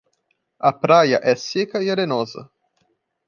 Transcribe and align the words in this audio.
A 0.59 0.71
praia 0.73 1.19
é 1.21 1.35
seca 1.35 1.83
e 1.83 1.91
arenosa. 1.91 2.49